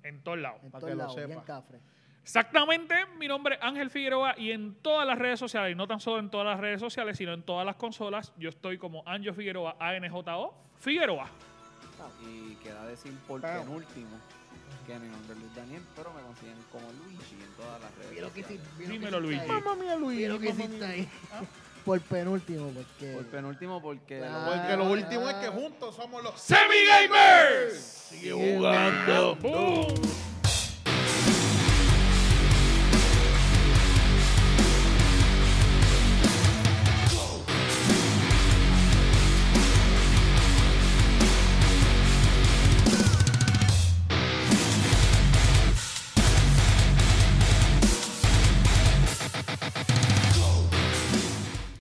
[0.03, 0.59] En todos lados.
[0.61, 1.45] En todos que lo lados, bien sepa.
[1.45, 1.79] cafre.
[2.21, 5.99] Exactamente, mi nombre es Ángel Figueroa y en todas las redes sociales, y no tan
[5.99, 9.33] solo en todas las redes sociales, sino en todas las consolas, yo estoy como Anjo
[9.33, 11.29] Figueroa, ANJO Figueroa.
[12.25, 14.17] Y queda decir por penúltimo
[14.85, 18.11] que mi nombre es Luis Daniel, pero me consiguen como Luigi en todas las redes.
[18.11, 19.39] Mira lo que hiciste- mira lo que Dímelo, hiciste Luigi.
[19.41, 19.47] ahí.
[19.61, 20.17] Mamma mía, Luis.
[20.17, 20.93] Mira lo que mamma hiciste mía.
[20.95, 21.09] ahí.
[21.85, 23.13] Por penúltimo, porque...
[23.13, 24.51] Por penúltimo porque Claro.
[24.53, 25.51] Porque lo último es que Ah.
[25.51, 27.73] juntos somos los ¡Semi Gamers!
[28.09, 29.35] Sigue jugando.
[29.37, 29.93] ¡Boom!